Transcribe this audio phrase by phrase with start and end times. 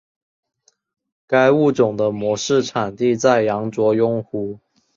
[1.27, 4.57] 该物种的模式产地在羊卓雍湖。